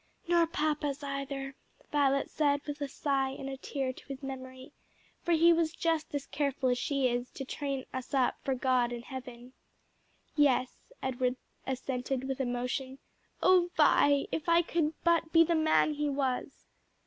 "Nor 0.27 0.47
papa's 0.47 1.03
either," 1.03 1.53
Violet 1.91 2.31
said 2.31 2.65
with 2.65 2.81
a 2.81 2.87
sigh 2.87 3.29
and 3.37 3.47
a 3.47 3.55
tear 3.55 3.93
to 3.93 4.05
his 4.07 4.23
memory, 4.23 4.71
"for 5.21 5.33
he 5.33 5.53
was 5.53 5.73
just 5.73 6.15
as 6.15 6.25
careful 6.25 6.69
as 6.69 6.79
she 6.79 7.07
is 7.07 7.29
to 7.33 7.45
train 7.45 7.85
us 7.93 8.11
up 8.15 8.39
for 8.43 8.55
God 8.55 8.91
and 8.91 9.05
heaven." 9.05 9.53
"Yes," 10.35 10.91
Edward 11.03 11.35
assented 11.67 12.23
with 12.27 12.41
emotion. 12.41 12.97
"O 13.43 13.69
Vi, 13.77 14.25
if 14.31 14.49
I 14.49 14.63
could 14.63 14.95
but 15.03 15.31
be 15.31 15.43
the 15.43 15.53
man 15.53 15.93
he 15.93 16.09
was!" 16.09 16.65